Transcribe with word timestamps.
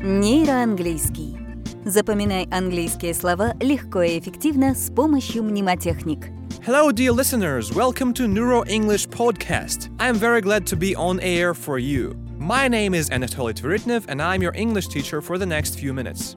Нейроанглийский. 0.00 1.36
Запоминай 1.84 2.46
английские 2.52 3.12
слова 3.14 3.54
легко 3.58 4.02
и 4.02 4.20
эффективно 4.20 4.76
с 4.76 4.92
помощью 4.94 5.42
мнемотехник. 5.42 6.26
Hello, 6.64 6.92
dear 6.92 7.12
listeners. 7.12 7.72
Welcome 7.72 8.14
to 8.14 8.28
Neuro 8.28 8.62
English 8.68 9.08
Podcast. 9.08 9.90
I'm 9.98 10.14
very 10.14 10.40
glad 10.40 10.66
to 10.66 10.76
be 10.76 10.94
on 10.94 11.18
air 11.18 11.52
for 11.52 11.80
you. 11.80 12.14
My 12.38 12.68
name 12.68 12.94
is 12.94 13.10
Anatoly 13.10 13.54
Tveritnev, 13.54 14.04
and 14.06 14.22
I'm 14.22 14.40
your 14.40 14.54
English 14.54 14.86
teacher 14.86 15.20
for 15.20 15.36
the 15.36 15.46
next 15.46 15.76
few 15.80 15.92
minutes. 15.92 16.36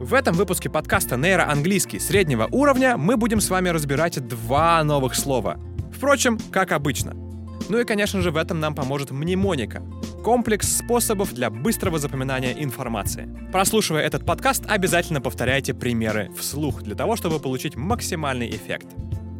В 0.00 0.12
этом 0.12 0.34
выпуске 0.34 0.68
подкаста 0.68 1.16
«Нейроанглийский» 1.16 2.00
среднего 2.00 2.48
уровня 2.50 2.96
мы 2.96 3.16
будем 3.16 3.40
с 3.40 3.50
вами 3.50 3.68
разбирать 3.68 4.18
два 4.26 4.82
новых 4.82 5.14
слова. 5.14 5.60
Впрочем, 5.94 6.40
как 6.50 6.72
обычно. 6.72 7.14
Ну 7.68 7.78
и, 7.78 7.84
конечно 7.84 8.20
же, 8.20 8.32
в 8.32 8.36
этом 8.36 8.58
нам 8.58 8.74
поможет 8.74 9.12
мнемоника— 9.12 9.80
комплекс 10.22 10.78
способов 10.78 11.32
для 11.32 11.50
быстрого 11.50 11.98
запоминания 11.98 12.52
информации. 12.52 13.28
Прослушивая 13.52 14.02
этот 14.02 14.24
подкаст, 14.24 14.64
обязательно 14.68 15.20
повторяйте 15.20 15.74
примеры 15.74 16.30
вслух 16.38 16.82
для 16.82 16.94
того, 16.94 17.16
чтобы 17.16 17.38
получить 17.40 17.76
максимальный 17.76 18.50
эффект. 18.50 18.86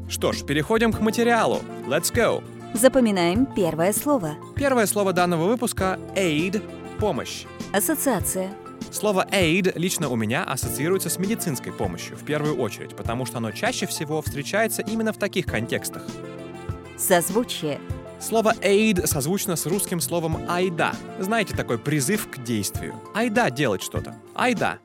Что 0.08 0.32
ж, 0.32 0.44
переходим 0.44 0.92
к 0.92 1.00
материалу. 1.00 1.60
Let's 1.86 2.12
go! 2.12 2.42
Запоминаем 2.74 3.46
первое 3.46 3.92
слово. 3.92 4.36
Первое 4.56 4.86
слово 4.86 5.12
данного 5.12 5.46
выпуска— 5.46 5.98
aid— 6.16 6.62
помощь. 6.98 7.44
Ассоциация. 7.72 8.50
Слово 8.90 9.26
aid 9.30 9.72
лично 9.76 10.08
у 10.08 10.16
меня 10.16 10.44
ассоциируется 10.44 11.10
с 11.10 11.18
медицинской 11.18 11.72
помощью 11.72 12.16
в 12.16 12.24
первую 12.24 12.56
очередь, 12.56 12.96
потому 12.96 13.26
что 13.26 13.38
оно 13.38 13.52
чаще 13.52 13.86
всего 13.86 14.20
встречается 14.22 14.82
именно 14.82 15.12
в 15.12 15.18
таких 15.18 15.46
контекстах. 15.46 16.04
Созвучие. 16.96 17.80
Слово 18.20 18.52
aid 18.60 19.06
созвучно 19.06 19.56
с 19.56 19.64
русским 19.64 19.98
словом 19.98 20.44
айда. 20.46 20.92
Знаете, 21.18 21.56
такой 21.56 21.78
призыв 21.78 22.28
к 22.30 22.42
действию. 22.42 22.94
Айда 23.14 23.50
делать 23.50 23.82
что-то. 23.82 24.14
Айда. 24.34 24.78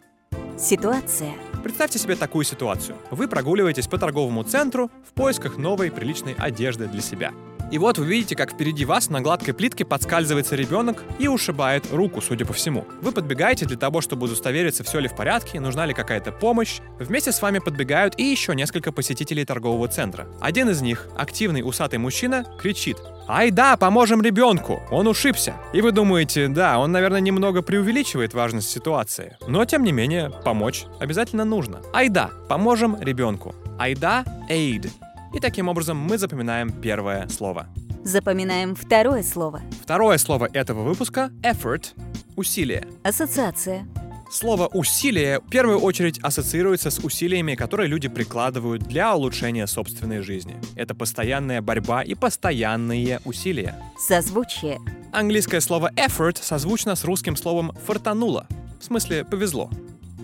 Ситуация. 0.58 1.34
Представьте 1.62 2.00
себе 2.00 2.16
такую 2.16 2.46
ситуацию. 2.46 2.98
Вы 3.12 3.28
прогуливаетесь 3.28 3.88
по 3.88 3.98
торговому 3.98 4.44
центру 4.44 4.90
в 5.06 5.14
поисках 5.14 5.58
новой 5.58 5.92
приличной 5.92 6.34
одежды 6.34 6.88
для 6.88 7.02
себя. 7.02 7.34
И 7.72 7.78
вот 7.78 7.98
вы 7.98 8.06
видите, 8.06 8.36
как 8.36 8.54
впереди 8.54 8.86
вас 8.86 9.10
на 9.10 9.22
гладкой 9.22 9.54
плитке 9.54 9.84
подскальзывается 9.84 10.56
ребенок 10.56 11.04
и 11.18 11.28
ушибает 11.28 11.92
руку, 11.92 12.22
судя 12.22 12.46
по 12.46 12.54
всему. 12.54 12.86
Вы 13.02 13.12
подбегаете 13.12 13.66
для 13.66 13.76
того, 13.76 14.02
чтобы 14.02 14.28
удостовериться, 14.28 14.84
все 14.84 15.00
ли 15.00 15.08
в 15.08 15.16
порядке, 15.16 15.60
нужна 15.60 15.86
ли 15.86 15.94
какая-то 15.94 16.32
помощь. 16.32 16.80
Вместе 17.00 17.32
с 17.32 17.42
вами 17.42 17.60
подбегают 17.60 18.18
и 18.18 18.24
еще 18.24 18.56
несколько 18.56 18.92
посетителей 18.92 19.44
торгового 19.44 19.88
центра. 19.88 20.28
Один 20.40 20.70
из 20.70 20.82
них, 20.82 21.10
активный 21.18 21.64
усатый 21.68 22.00
мужчина, 22.00 22.46
кричит 22.60 22.98
«Ай 23.28 23.50
да, 23.50 23.76
поможем 23.76 24.22
ребенку! 24.22 24.82
Он 24.92 25.08
ушибся!» 25.08 25.56
И 25.74 25.82
вы 25.82 25.92
думаете, 25.92 26.48
да, 26.48 26.78
он, 26.78 26.92
наверное, 26.92 27.22
немного 27.22 27.62
преувеличивает 27.62 28.34
важность 28.34 28.70
ситуации. 28.70 29.38
Но, 29.48 29.66
тем 29.66 29.84
не 29.84 29.92
менее, 29.92 30.32
помочь 30.44 30.86
обязательно 31.00 31.44
нужно. 31.44 31.82
Ай 31.94 32.10
да, 32.10 32.30
поможем 32.48 33.02
ребенку. 33.02 33.56
Ай 33.80 33.96
да, 33.96 34.24
aid. 34.50 34.92
И 35.34 35.40
таким 35.40 35.68
образом 35.68 35.98
мы 35.98 36.18
запоминаем 36.18 36.72
первое 36.72 37.28
слово. 37.28 37.68
Запоминаем 38.04 38.76
второе 38.76 39.24
слово. 39.24 39.62
Второе 39.82 40.20
слово 40.20 40.48
этого 40.54 40.84
выпуска— 40.84 41.32
effort— 41.42 41.94
усилие. 42.36 42.88
Ассоциация. 43.04 43.88
Слово 44.30 44.68
«усилие» 44.68 45.40
в 45.40 45.50
первую 45.50 45.80
очередь 45.80 46.20
ассоциируется 46.20 46.90
с 46.90 47.00
усилиями, 47.00 47.56
которые 47.56 47.88
люди 47.88 48.08
прикладывают 48.08 48.84
для 48.84 49.16
улучшения 49.16 49.68
собственной 49.68 50.22
жизни. 50.22 50.56
Это 50.76 50.96
постоянная 50.96 51.62
борьба 51.62 52.02
и 52.04 52.16
постоянные 52.16 53.22
усилия. 53.24 53.76
Созвучие. 53.98 54.80
Английское 55.14 55.62
слово 55.62 55.92
effort 55.96 56.38
созвучно 56.42 56.96
с 56.96 57.04
русским 57.06 57.36
словом 57.36 57.72
«фартануло». 57.86 58.48
В 58.80 58.84
смысле 58.84 59.24
«повезло». 59.24 59.70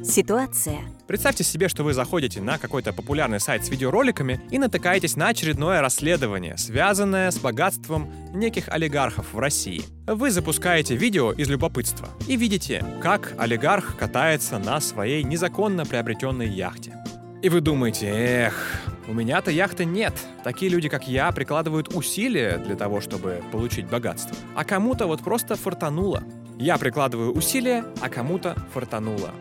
Ситуация. 0.03 0.79
Представьте 1.11 1.43
себе, 1.43 1.67
что 1.67 1.83
вы 1.83 1.93
заходите 1.93 2.39
на 2.39 2.57
какой-то 2.57 2.93
популярный 2.93 3.41
сайт 3.41 3.65
с 3.65 3.69
видеороликами 3.69 4.39
и 4.49 4.57
натыкаетесь 4.57 5.17
на 5.17 5.27
очередное 5.27 5.81
расследование, 5.81 6.55
связанное 6.57 7.29
с 7.29 7.38
богатством 7.38 8.09
неких 8.33 8.69
олигархов 8.69 9.33
в 9.33 9.38
России. 9.38 9.83
Вы 10.07 10.31
запускаете 10.31 10.95
видео 10.95 11.33
из 11.33 11.50
любопытства 11.50 12.07
и 12.29 12.38
видите, 12.38 12.85
как 13.01 13.33
олигарх 13.38 13.97
катается 13.97 14.57
на 14.57 14.79
своей 14.79 15.23
незаконно 15.23 15.85
приобретенной 15.85 16.47
яхте. 16.47 16.95
И 17.41 17.50
вы 17.50 17.59
думаете, 17.59 18.07
эх, 18.07 18.79
у 19.09 19.13
меня-то 19.13 19.51
яхты 19.51 19.83
нет. 19.83 20.13
Такие 20.45 20.71
люди, 20.71 20.88
как 20.88 21.09
я, 21.09 21.29
прикладывают 21.33 21.94
усилия 21.94 22.57
для 22.57 22.77
того, 22.77 23.01
чтобы 23.01 23.44
получить 23.51 23.89
богатство. 23.89 24.38
А 24.55 24.63
кому-то 24.63 25.07
вот 25.07 25.19
просто 25.19 25.57
фартануло. 25.57 26.23
Я 26.57 26.77
прикладываю 26.77 27.33
усилия, 27.33 27.83
а 28.00 28.07
кому-то 28.07 28.55
фартануло. 28.73 29.31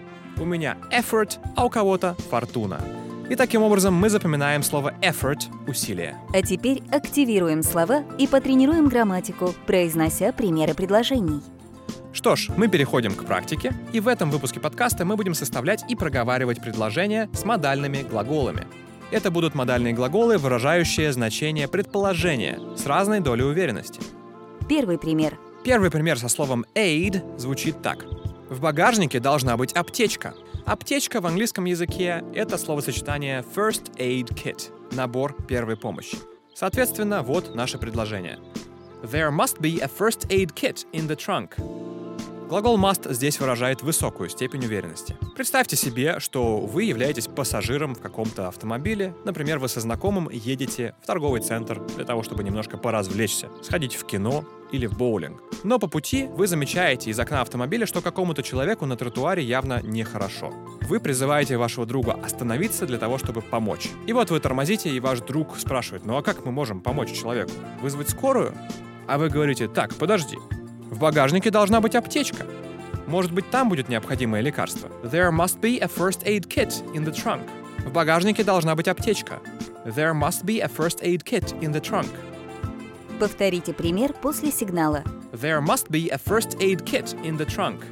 У 0.41 0.45
меня 0.47 0.79
effort, 0.91 1.39
а 1.55 1.67
у 1.67 1.71
кого-то 1.71 2.17
фортуна. 2.31 2.81
И 3.29 3.37
таким 3.37 3.63
образом 3.63 3.95
мы 3.95 4.09
запоминаем 4.09 4.63
слово 4.63 4.95
effort— 5.03 5.43
усилие. 5.69 6.17
А 6.33 6.43
теперь 6.43 6.83
активируем 6.91 7.63
слова 7.63 8.03
и 8.19 8.27
потренируем 8.27 8.89
грамматику, 8.89 9.55
произнося 9.67 10.33
примеры 10.33 10.73
предложений. 10.73 11.43
Что 12.13 12.35
ж, 12.37 12.49
мы 12.57 12.69
переходим 12.69 13.15
к 13.15 13.25
практике, 13.25 13.73
и 13.93 14.01
в 14.01 14.09
этом 14.09 14.31
выпуске 14.31 14.59
подкаста 14.59 15.05
мы 15.05 15.17
будем 15.17 15.35
составлять 15.35 15.85
и 15.89 15.95
проговаривать 15.95 16.61
предложения 16.61 17.29
с 17.35 17.45
модальными 17.45 18.03
глаголами. 18.03 18.67
Это 19.11 19.31
будут 19.31 19.55
модальные 19.55 19.93
глаголы, 19.93 20.39
выражающие 20.39 21.13
значение 21.13 21.69
предположения 21.69 22.59
с 22.77 22.87
разной 22.87 23.21
долей 23.21 23.45
уверенности. 23.45 24.01
Первый 24.69 24.99
пример. 24.99 25.39
Первый 25.63 25.91
пример 25.91 26.19
со 26.19 26.29
словом 26.29 26.65
aid 26.75 27.39
звучит 27.39 27.83
так. 27.83 28.07
В 28.51 28.61
багажнике 28.61 29.21
должна 29.21 29.57
быть 29.57 29.73
аптечка. 29.75 30.35
Аптечка 30.67 31.21
в 31.21 31.27
английском 31.27 31.67
языке— 31.67 32.25
это 32.35 32.59
словосочетание 32.59 33.45
first 33.55 33.97
aid 33.97 34.35
kit— 34.35 34.73
набор 34.91 35.41
первой 35.47 35.77
помощи. 35.77 36.19
Соответственно, 36.53 37.23
вот 37.23 37.55
наше 37.55 37.79
предложение. 37.79 38.41
There 39.05 39.31
must 39.31 39.61
be 39.61 39.81
a 39.81 39.87
first 39.87 40.29
aid 40.31 40.53
kit 40.53 40.85
in 40.93 41.07
the 41.07 41.17
trunk. 41.17 41.53
Глагол 42.49 42.77
must 42.77 43.13
здесь 43.15 43.39
выражает 43.39 43.83
высокую 43.83 44.29
степень 44.29 44.65
уверенности. 44.65 45.17
Представьте 45.37 45.77
себе, 45.77 46.19
что 46.19 46.59
вы 46.59 46.83
являетесь 46.83 47.29
пассажиром 47.29 47.95
в 47.95 48.01
каком-то 48.01 48.49
автомобиле. 48.49 49.15
Например, 49.25 49.61
вы 49.61 49.69
со 49.69 49.79
знакомым 49.79 50.29
едете 50.29 50.97
в 51.01 51.07
торговый 51.07 51.41
центр 51.41 51.81
для 51.95 52.05
того, 52.05 52.25
чтобы 52.25 52.43
немножко 52.43 52.77
поразвлечься, 52.77 53.49
сходить 53.63 53.95
в 53.95 54.05
кино 54.05 54.45
или 54.73 54.87
в 54.87 54.97
боулинг. 54.97 55.43
Но 55.65 55.79
по 55.79 55.87
пути 55.87 56.27
вы 56.31 56.47
замечаете 56.47 57.11
из 57.11 57.19
окна 57.19 57.43
автомобиля, 57.43 57.87
что 57.87 58.01
какому-то 58.01 58.43
человеку 58.43 58.87
на 58.87 58.97
тротуаре 58.97 59.43
явно 59.43 59.81
нехорошо. 59.83 60.53
Вы 60.89 61.01
призываете 61.01 61.57
вашего 61.57 61.87
друга 61.87 62.19
остановиться 62.23 62.87
для 62.87 62.99
того, 62.99 63.19
чтобы 63.19 63.43
помочь. 63.43 63.89
И 64.07 64.13
вот 64.13 64.31
вы 64.31 64.41
тормозите, 64.41 64.91
и 64.91 65.01
ваш 65.01 65.21
друг 65.21 65.57
спрашивает, 65.57 66.05
ну 66.07 66.17
а 66.17 66.23
как 66.23 66.45
мы 66.45 66.53
можем 66.53 66.81
помочь 66.81 67.13
человеку? 67.13 67.53
Вызвать 67.81 68.11
скорую? 68.11 68.55
А 69.07 69.19
вы 69.19 69.29
говорите, 69.29 69.69
так, 69.69 69.95
подожди, 69.95 70.39
в 70.91 70.99
багажнике 70.99 71.51
должна 71.51 71.81
быть 71.81 71.95
аптечка. 71.95 72.47
Может 73.07 73.33
быть, 73.33 73.51
там 73.51 73.69
будет 73.69 73.89
необходимое 73.89 74.41
лекарство. 74.41 74.89
There 75.03 75.31
must 75.31 75.61
be 75.61 75.81
a 75.81 75.89
first 75.89 76.25
aid 76.25 76.47
kit 76.47 76.71
in 76.95 77.05
the 77.05 77.13
trunk. 77.13 77.43
В 77.85 77.93
багажнике 77.93 78.45
должна 78.45 78.75
быть 78.77 78.89
аптечка. 78.89 79.41
There 79.85 80.13
must 80.13 80.45
be 80.45 80.61
a 80.61 80.69
first 80.69 81.03
aid 81.03 81.25
kit 81.25 81.59
in 81.61 81.73
the 81.73 81.81
trunk. 81.81 82.09
Повторите 83.21 83.75
пример 83.75 84.15
после 84.15 84.51
сигнала. 84.51 85.05
There 85.33 85.61
must 85.61 85.91
be 85.91 86.09
a 86.09 86.17
first 86.17 86.59
aid 86.59 86.87
kit 86.87 87.15
in 87.23 87.37
the 87.37 87.45
trunk. 87.45 87.85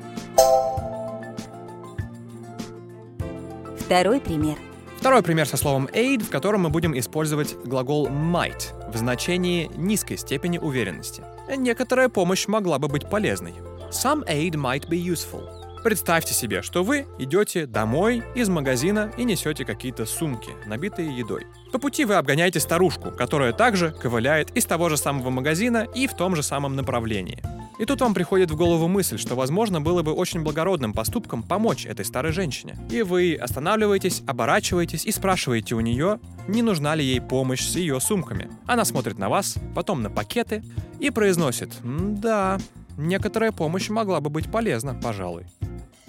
Второй 3.78 4.20
пример. 4.20 4.56
Второй 4.96 5.22
пример 5.22 5.46
со 5.46 5.58
словом 5.58 5.86
aid, 5.92 6.24
в 6.24 6.30
котором 6.30 6.62
мы 6.62 6.70
будем 6.70 6.98
использовать 6.98 7.54
глагол 7.62 8.08
might 8.08 8.72
в 8.90 8.96
значении 8.96 9.70
низкой 9.76 10.16
степени 10.16 10.56
уверенности. 10.56 11.22
Некоторая 11.54 12.08
помощь 12.08 12.48
могла 12.48 12.78
бы 12.78 12.88
быть 12.88 13.06
полезной. 13.10 13.52
Some 13.90 14.26
aid 14.26 14.52
might 14.54 14.88
be 14.88 14.96
useful. 14.96 15.57
Представьте 15.82 16.34
себе, 16.34 16.62
что 16.62 16.82
вы 16.82 17.06
идете 17.18 17.64
домой 17.64 18.22
из 18.34 18.48
магазина 18.48 19.12
и 19.16 19.24
несете 19.24 19.64
какие-то 19.64 20.06
сумки, 20.06 20.50
набитые 20.66 21.16
едой. 21.16 21.46
По 21.72 21.78
пути 21.78 22.04
вы 22.04 22.14
обгоняете 22.14 22.58
старушку, 22.58 23.10
которая 23.12 23.52
также 23.52 23.92
ковыляет 23.92 24.50
из 24.56 24.64
того 24.64 24.88
же 24.88 24.96
самого 24.96 25.30
магазина 25.30 25.86
и 25.94 26.06
в 26.06 26.14
том 26.14 26.34
же 26.34 26.42
самом 26.42 26.74
направлении. 26.74 27.42
И 27.78 27.84
тут 27.84 28.00
вам 28.00 28.12
приходит 28.12 28.50
в 28.50 28.56
голову 28.56 28.88
мысль, 28.88 29.18
что, 29.18 29.36
возможно, 29.36 29.80
было 29.80 30.02
бы 30.02 30.12
очень 30.12 30.42
благородным 30.42 30.92
поступком 30.92 31.44
помочь 31.44 31.86
этой 31.86 32.04
старой 32.04 32.32
женщине. 32.32 32.76
И 32.90 33.02
вы 33.02 33.36
останавливаетесь, 33.40 34.22
оборачиваетесь 34.26 35.06
и 35.06 35.12
спрашиваете 35.12 35.76
у 35.76 35.80
нее, 35.80 36.18
не 36.48 36.62
нужна 36.62 36.96
ли 36.96 37.04
ей 37.04 37.20
помощь 37.20 37.62
с 37.62 37.76
ее 37.76 38.00
сумками. 38.00 38.50
Она 38.66 38.84
смотрит 38.84 39.18
на 39.18 39.28
вас, 39.28 39.56
потом 39.76 40.02
на 40.02 40.10
пакеты 40.10 40.64
и 40.98 41.10
произносит 41.10 41.76
«Да, 41.84 42.58
некоторая 42.96 43.52
помощь 43.52 43.88
могла 43.90 44.20
бы 44.20 44.28
быть 44.28 44.50
полезна, 44.50 44.94
пожалуй». 45.00 45.46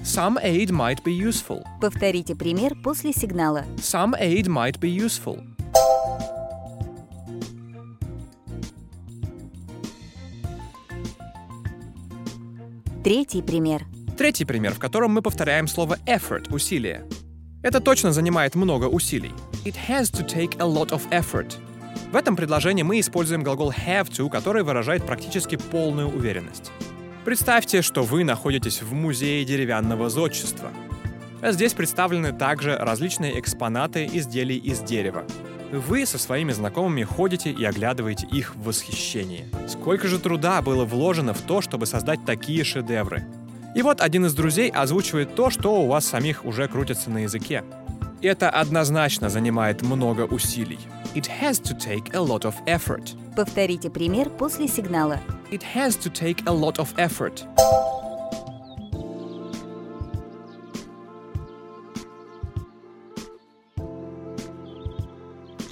Some 0.04 0.40
aid 0.42 0.72
might 0.72 1.04
be 1.04 1.12
useful. 1.12 1.64
Повторите 1.82 2.36
пример 2.36 2.76
после 2.82 3.12
сигнала. 3.12 3.66
Some 3.78 4.14
aid 4.20 4.48
might 4.48 4.80
be 4.80 4.90
useful. 4.90 5.44
Третий 13.04 13.42
пример. 13.42 13.86
Третий 14.18 14.46
пример, 14.46 14.74
в 14.74 14.80
котором 14.80 15.12
мы 15.12 15.22
повторяем 15.22 15.68
слово 15.68 15.98
effort– 16.06 16.50
усилие. 16.54 17.06
Это 17.62 17.80
точно 17.80 18.12
занимает 18.14 18.56
много 18.56 18.86
усилий. 18.86 19.32
It 19.66 19.76
has 19.90 20.12
to 20.12 20.26
take 20.26 20.58
a 20.60 20.66
lot 20.66 20.92
of 20.92 21.02
effort. 21.12 21.58
В 22.12 22.16
этом 22.16 22.36
предложении 22.36 22.84
мы 22.84 23.00
используем 23.00 23.44
глагол 23.44 23.72
have 23.72 24.10
to, 24.10 24.30
который 24.30 24.64
выражает 24.64 25.06
практически 25.06 25.58
полную 25.58 26.08
уверенность. 26.08 26.72
Представьте, 27.26 27.82
что 27.82 28.04
вы 28.04 28.24
находитесь 28.24 28.82
в 28.82 28.94
музее 28.94 29.44
деревянного 29.44 30.10
зодчества. 30.10 30.72
Здесь 31.44 31.74
представлены 31.74 32.32
также 32.32 32.78
различные 32.78 33.40
экспонаты 33.40 34.10
изделий 34.12 34.58
из 34.58 34.80
дерева. 34.80 35.26
Вы 35.72 36.06
со 36.06 36.18
своими 36.18 36.54
знакомыми 36.54 37.04
ходите 37.04 37.52
и 37.52 37.64
оглядываете 37.64 38.26
их 38.32 38.56
в 38.56 38.64
восхищении. 38.64 39.46
Сколько 39.68 40.08
же 40.08 40.18
труда 40.18 40.62
было 40.62 40.86
вложено 40.86 41.34
в 41.34 41.42
то, 41.42 41.62
чтобы 41.62 41.86
создать 41.86 42.26
такие 42.26 42.64
шедевры. 42.64 43.24
И 43.76 43.82
вот 43.82 44.02
один 44.02 44.26
из 44.26 44.34
друзей 44.34 44.70
озвучивает 44.70 45.36
то, 45.36 45.50
что 45.50 45.82
у 45.82 45.88
вас 45.88 46.06
самих 46.06 46.46
уже 46.46 46.68
крутится 46.68 47.12
на 47.12 47.20
языке. 47.20 47.64
Это 48.22 48.50
однозначно 48.50 49.30
занимает 49.30 49.82
много 49.82 50.22
усилий. 50.22 50.80
It 51.16 51.30
has 51.42 51.62
to 51.62 51.78
take 51.78 52.14
a 52.14 52.20
lot 52.20 52.42
of 52.42 52.56
effort. 52.66 53.16
Повторите 53.36 53.90
пример 53.90 54.30
после 54.30 54.68
сигнала. 54.68 55.20
It 55.52 55.64
has 55.64 55.96
to 56.04 56.12
take 56.12 56.44
a 56.46 56.54
lot 56.54 56.78
of 56.78 56.94
effort. 56.98 57.44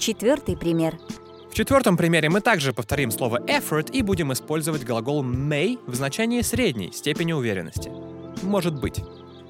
Четвертый 0.00 0.56
пример. 0.56 0.98
В 1.48 1.54
четвертом 1.54 1.96
примере 1.96 2.28
мы 2.28 2.40
также 2.40 2.72
повторим 2.72 3.12
слово 3.12 3.40
effort 3.46 3.92
и 3.92 4.02
будем 4.02 4.32
использовать 4.32 4.82
глагол 4.84 5.22
may 5.22 5.78
в 5.86 5.94
значении 5.94 6.40
средней 6.40 6.90
степени 6.90 7.32
уверенности. 7.32 7.92
Может 8.42 8.80
быть. 8.80 9.00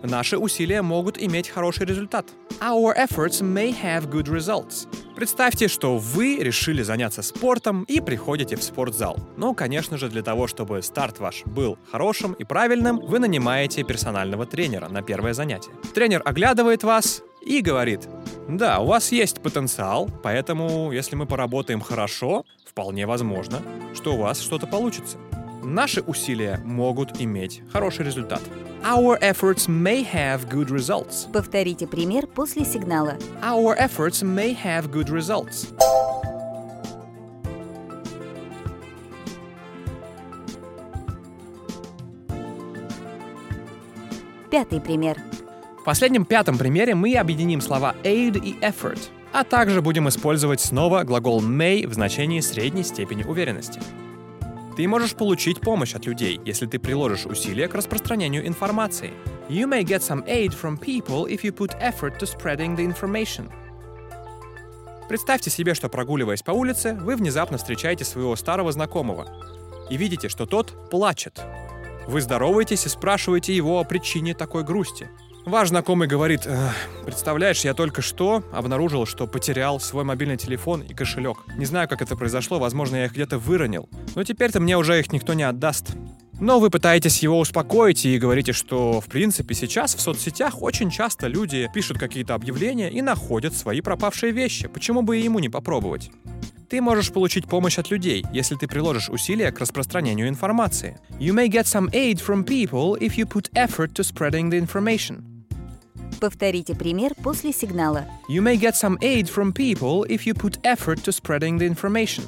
Наши 0.02 0.38
усилия 0.38 0.82
могут 0.82 1.20
иметь 1.20 1.48
хороший 1.48 1.84
результат. 1.84 2.26
Our 2.60 2.96
efforts 2.96 3.42
may 3.42 3.74
have 3.82 4.08
good 4.08 4.26
results. 4.26 4.86
Представьте, 5.16 5.66
что 5.66 5.98
вы 5.98 6.36
решили 6.36 6.82
заняться 6.82 7.22
спортом 7.22 7.82
и 7.84 8.00
приходите 8.00 8.54
в 8.54 8.62
спортзал. 8.62 9.18
Но, 9.36 9.54
конечно 9.54 9.98
же, 9.98 10.08
для 10.08 10.22
того, 10.22 10.46
чтобы 10.46 10.82
старт 10.82 11.18
ваш 11.18 11.44
был 11.44 11.78
хорошим 11.90 12.32
и 12.34 12.44
правильным, 12.44 13.00
вы 13.00 13.18
нанимаете 13.18 13.82
персонального 13.82 14.46
тренера 14.46 14.88
на 14.88 15.02
первое 15.02 15.34
занятие. 15.34 15.72
Тренер 15.94 16.22
оглядывает 16.24 16.84
вас 16.84 17.22
и 17.44 17.60
говорит, 17.60 18.08
да, 18.48 18.78
у 18.78 18.86
вас 18.86 19.10
есть 19.10 19.42
потенциал, 19.42 20.08
поэтому 20.22 20.92
если 20.92 21.16
мы 21.16 21.26
поработаем 21.26 21.80
хорошо, 21.80 22.44
вполне 22.64 23.06
возможно, 23.06 23.60
что 23.94 24.14
у 24.14 24.18
вас 24.18 24.40
что-то 24.40 24.68
получится. 24.68 25.18
Наши 25.64 26.02
усилия 26.02 26.60
могут 26.64 27.20
иметь 27.20 27.62
хороший 27.72 28.06
результат. 28.06 28.42
Our 28.84 29.18
efforts 29.20 29.66
may 29.68 30.04
have 30.04 30.48
good 30.48 30.70
results. 30.70 31.26
Повторите 31.32 31.86
пример 31.88 32.26
после 32.28 32.64
сигнала. 32.64 33.16
Our 33.42 33.76
efforts 33.76 34.22
may 34.22 34.56
have 34.56 34.90
good 34.92 35.08
results. 35.08 35.66
Пятый 44.50 44.80
пример. 44.80 45.18
В 45.80 45.84
последнем 45.84 46.24
пятом 46.24 46.56
примере 46.56 46.94
мы 46.94 47.16
объединим 47.16 47.60
слова 47.60 47.96
aid 48.04 48.40
и 48.42 48.58
effort, 48.60 49.00
а 49.32 49.42
также 49.42 49.82
будем 49.82 50.08
использовать 50.08 50.60
снова 50.60 51.02
глагол 51.02 51.42
may 51.42 51.86
в 51.86 51.94
значении 51.94 52.40
средней 52.40 52.84
степени 52.84 53.24
уверенности. 53.24 53.80
Ты 54.78 54.86
можешь 54.86 55.16
получить 55.16 55.60
помощь 55.60 55.96
от 55.96 56.06
людей, 56.06 56.40
если 56.44 56.64
ты 56.64 56.78
приложишь 56.78 57.26
усилия 57.26 57.66
к 57.66 57.74
распространению 57.74 58.46
информации. 58.46 59.12
You 59.48 59.66
may 59.66 59.82
get 59.82 60.02
some 60.02 60.24
aid 60.28 60.50
from 60.50 60.78
people 60.78 61.26
if 61.26 61.42
you 61.42 61.52
put 61.52 61.76
effort 61.80 62.20
to 62.20 62.26
spreading 62.26 62.76
the 62.76 62.86
information. 62.86 63.50
Представьте 65.08 65.50
себе, 65.50 65.74
что 65.74 65.88
прогуливаясь 65.88 66.44
по 66.44 66.52
улице, 66.52 66.94
вы 66.94 67.16
внезапно 67.16 67.58
встречаете 67.58 68.04
своего 68.04 68.36
старого 68.36 68.70
знакомого 68.70 69.26
и 69.90 69.96
видите, 69.96 70.28
что 70.28 70.46
тот 70.46 70.88
плачет. 70.90 71.40
Вы 72.06 72.20
здороваетесь 72.20 72.86
и 72.86 72.88
спрашиваете 72.88 73.56
его 73.56 73.80
о 73.80 73.84
причине 73.84 74.32
такой 74.32 74.62
грусти. 74.62 75.10
Ваш 75.48 75.70
знакомый 75.70 76.06
говорит, 76.06 76.42
«Эх, 76.44 76.74
представляешь, 77.06 77.64
я 77.64 77.72
только 77.72 78.02
что 78.02 78.44
обнаружил, 78.52 79.06
что 79.06 79.26
потерял 79.26 79.80
свой 79.80 80.04
мобильный 80.04 80.36
телефон 80.36 80.82
и 80.82 80.92
кошелек. 80.92 81.38
Не 81.56 81.64
знаю, 81.64 81.88
как 81.88 82.02
это 82.02 82.16
произошло, 82.16 82.58
возможно, 82.58 82.96
я 82.96 83.06
их 83.06 83.12
где-то 83.12 83.38
выронил. 83.38 83.88
Но 84.14 84.24
теперь-то 84.24 84.60
мне 84.60 84.76
уже 84.76 85.00
их 85.00 85.10
никто 85.10 85.32
не 85.32 85.44
отдаст. 85.44 85.96
Но 86.38 86.60
вы 86.60 86.68
пытаетесь 86.68 87.20
его 87.20 87.40
успокоить 87.40 88.04
и 88.04 88.18
говорите, 88.18 88.52
что, 88.52 89.00
в 89.00 89.06
принципе, 89.06 89.54
сейчас 89.54 89.94
в 89.94 90.00
соцсетях 90.02 90.60
очень 90.60 90.90
часто 90.90 91.28
люди 91.28 91.70
пишут 91.72 91.98
какие-то 91.98 92.34
объявления 92.34 92.90
и 92.90 93.00
находят 93.00 93.54
свои 93.54 93.80
пропавшие 93.80 94.32
вещи. 94.32 94.68
Почему 94.68 95.00
бы 95.00 95.16
и 95.16 95.22
ему 95.22 95.38
не 95.38 95.48
попробовать? 95.48 96.10
Ты 96.68 96.82
можешь 96.82 97.10
получить 97.10 97.46
помощь 97.46 97.78
от 97.78 97.90
людей, 97.90 98.22
если 98.34 98.54
ты 98.54 98.68
приложишь 98.68 99.08
усилия 99.08 99.50
к 99.50 99.60
распространению 99.60 100.28
информации. 100.28 100.98
You 101.18 101.32
may 101.32 101.48
get 101.48 101.64
some 101.64 101.90
aid 101.92 102.20
from 102.20 102.44
people 102.44 102.98
if 103.00 103.16
you 103.16 103.26
put 103.26 103.50
effort 103.54 103.94
to 103.94 104.04
spreading 104.04 104.50
the 104.50 104.58
information. 104.58 105.37
Повторите 106.20 106.74
пример 106.74 107.14
после 107.22 107.52
сигнала. 107.52 108.06
You 108.28 108.42
may 108.42 108.56
get 108.56 108.74
some 108.74 108.98
aid 109.00 109.28
from 109.28 109.52
people 109.52 110.04
if 110.08 110.26
you 110.26 110.34
put 110.34 110.58
effort 110.64 111.02
to 111.04 111.12
spreading 111.12 111.58
the 111.58 111.66
information. 111.66 112.24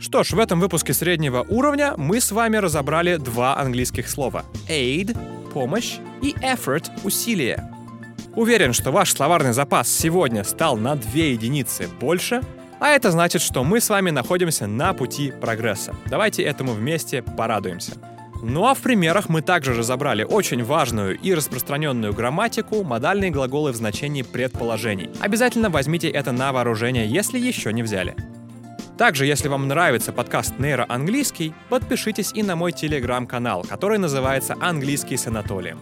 Что 0.00 0.24
ж, 0.24 0.32
в 0.32 0.38
этом 0.40 0.58
выпуске 0.60 0.92
среднего 0.92 1.46
уровня 1.48 1.94
мы 1.96 2.20
с 2.20 2.32
вами 2.32 2.56
разобрали 2.56 3.16
два 3.16 3.56
английских 3.58 4.08
слова. 4.08 4.44
Aid— 4.68 5.16
помощь 5.52 5.98
и 6.22 6.32
effort— 6.42 6.90
усилие. 7.04 7.70
Уверен, 8.34 8.72
что 8.72 8.90
ваш 8.92 9.12
словарный 9.12 9.52
запас 9.52 9.88
сегодня 9.88 10.42
стал 10.44 10.76
на 10.76 10.96
две 10.96 11.32
единицы 11.32 11.88
больше, 12.00 12.42
а 12.80 12.88
это 12.88 13.10
значит, 13.10 13.42
что 13.42 13.62
мы 13.62 13.80
с 13.80 13.88
вами 13.88 14.10
находимся 14.10 14.66
на 14.66 14.92
пути 14.94 15.32
прогресса. 15.40 15.94
Давайте 16.06 16.42
этому 16.42 16.72
вместе 16.72 17.22
порадуемся. 17.22 17.92
Ну 18.42 18.66
а 18.66 18.74
в 18.74 18.78
примерах 18.78 19.28
мы 19.28 19.42
также 19.42 19.74
разобрали 19.74 20.24
очень 20.24 20.64
важную 20.64 21.18
и 21.18 21.34
распространенную 21.34 22.14
грамматику, 22.14 22.82
модальные 22.82 23.30
глаголы 23.30 23.72
в 23.72 23.76
значении 23.76 24.22
предположений. 24.22 25.10
Обязательно 25.20 25.68
возьмите 25.68 26.08
это 26.08 26.32
на 26.32 26.52
вооружение, 26.52 27.06
если 27.06 27.38
еще 27.38 27.72
не 27.72 27.82
взяли. 27.82 28.16
Также, 28.96 29.26
если 29.26 29.48
вам 29.48 29.68
нравится 29.68 30.12
подкаст 30.12 30.58
«Нейроанглийский», 30.58 31.54
подпишитесь 31.68 32.32
и 32.34 32.42
на 32.42 32.56
мой 32.56 32.72
телеграм-канал, 32.72 33.64
который 33.68 33.98
называется 33.98 34.56
«Английский 34.60 35.16
с 35.16 35.26
Анатолием». 35.26 35.78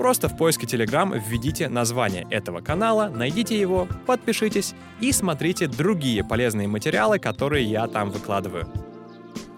Просто 0.00 0.30
в 0.30 0.36
поиске 0.38 0.66
Telegram 0.66 1.12
введите 1.14 1.68
название 1.68 2.26
этого 2.30 2.62
канала, 2.62 3.10
найдите 3.14 3.60
его, 3.60 3.86
подпишитесь 4.06 4.72
и 4.98 5.12
смотрите 5.12 5.66
другие 5.66 6.24
полезные 6.24 6.68
материалы, 6.68 7.18
которые 7.18 7.66
я 7.66 7.86
там 7.86 8.10
выкладываю. 8.10 8.66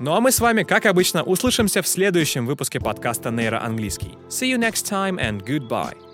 Ну 0.00 0.12
а 0.12 0.20
мы 0.20 0.32
с 0.32 0.40
вами, 0.40 0.64
как 0.64 0.86
обычно, 0.86 1.22
услышимся 1.22 1.80
в 1.80 1.86
следующем 1.86 2.46
выпуске 2.46 2.80
подкаста 2.80 3.30
«Нейроанглийский». 3.30 4.18
See 4.30 4.50
you 4.50 4.58
next 4.58 4.84
time 4.90 5.16
and 5.20 5.44
goodbye. 5.46 6.11